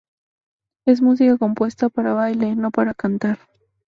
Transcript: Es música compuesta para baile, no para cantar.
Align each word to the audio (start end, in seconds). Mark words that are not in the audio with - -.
Es 0.87 0.99
música 0.99 1.37
compuesta 1.37 1.89
para 1.89 2.13
baile, 2.13 2.55
no 2.55 2.71
para 2.71 2.95
cantar. 2.95 3.37